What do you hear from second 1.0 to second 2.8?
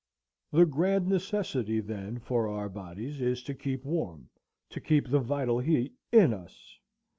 necessity, then, for our